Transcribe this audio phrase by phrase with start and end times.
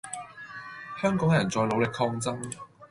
[0.99, 2.35] 香港人在努力抗爭